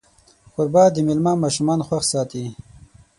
کوربه 0.53 0.83
د 0.93 0.97
میلمه 1.07 1.33
ماشومان 1.43 1.79
خوښ 1.87 2.03
ساتي. 2.13 2.45